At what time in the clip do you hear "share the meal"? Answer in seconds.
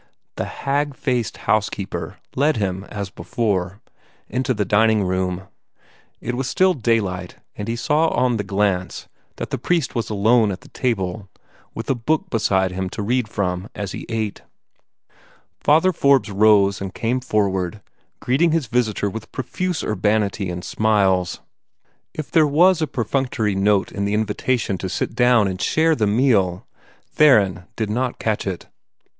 25.61-26.65